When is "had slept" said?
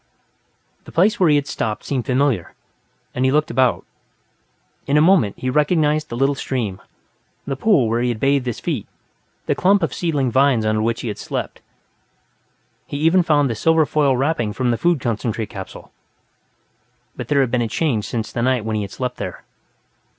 11.09-11.61, 18.81-19.19